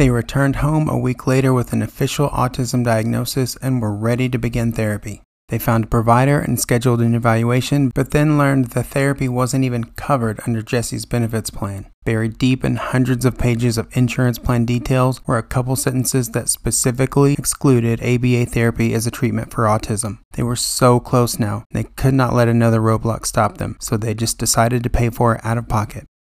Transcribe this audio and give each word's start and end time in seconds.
They 0.00 0.08
returned 0.08 0.56
home 0.56 0.88
a 0.88 0.96
week 0.96 1.26
later 1.26 1.52
with 1.52 1.74
an 1.74 1.82
official 1.82 2.30
autism 2.30 2.82
diagnosis 2.82 3.56
and 3.56 3.82
were 3.82 3.94
ready 3.94 4.30
to 4.30 4.38
begin 4.38 4.72
therapy. 4.72 5.20
They 5.50 5.58
found 5.58 5.84
a 5.84 5.88
provider 5.88 6.38
and 6.38 6.58
scheduled 6.58 7.02
an 7.02 7.14
evaluation, 7.14 7.92
but 7.94 8.10
then 8.10 8.38
learned 8.38 8.68
the 8.68 8.82
therapy 8.82 9.28
wasn't 9.28 9.64
even 9.64 9.84
covered 9.84 10.40
under 10.46 10.62
Jesse's 10.62 11.04
benefits 11.04 11.50
plan. 11.50 11.90
Buried 12.06 12.38
deep 12.38 12.64
in 12.64 12.76
hundreds 12.76 13.26
of 13.26 13.36
pages 13.36 13.76
of 13.76 13.94
insurance 13.94 14.38
plan 14.38 14.64
details 14.64 15.20
were 15.26 15.36
a 15.36 15.42
couple 15.42 15.76
sentences 15.76 16.30
that 16.30 16.48
specifically 16.48 17.34
excluded 17.34 18.02
ABA 18.02 18.46
therapy 18.46 18.94
as 18.94 19.06
a 19.06 19.10
treatment 19.10 19.52
for 19.52 19.64
autism. 19.64 20.20
They 20.32 20.42
were 20.42 20.56
so 20.56 20.98
close 20.98 21.38
now, 21.38 21.64
they 21.72 21.84
could 21.84 22.14
not 22.14 22.32
let 22.32 22.48
another 22.48 22.80
roadblock 22.80 23.26
stop 23.26 23.58
them, 23.58 23.76
so 23.80 23.98
they 23.98 24.14
just 24.14 24.38
decided 24.38 24.82
to 24.82 24.88
pay 24.88 25.10
for 25.10 25.34
it 25.34 25.44
out 25.44 25.58
of 25.58 25.68
pocket. 25.68 26.06